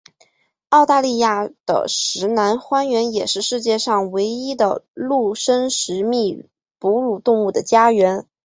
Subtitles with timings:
[0.69, 8.25] 澳大利亚的石楠荒原也是世界上唯一的陆生食蜜哺乳动物的家园。